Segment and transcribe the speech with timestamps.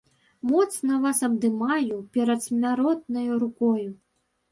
[0.51, 3.87] Моцна вас абдымаю перадсмяротнаю рукою.